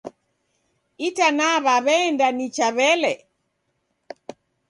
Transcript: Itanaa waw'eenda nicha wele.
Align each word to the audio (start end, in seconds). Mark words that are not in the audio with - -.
Itanaa 1.07 1.57
waw'eenda 1.65 2.27
nicha 2.37 2.67
wele. 2.77 3.13